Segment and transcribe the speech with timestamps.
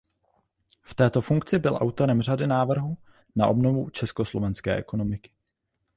[0.81, 2.97] V této funkci byl autorem řady návrhů
[3.35, 5.31] na obnovu československé ekonomiky.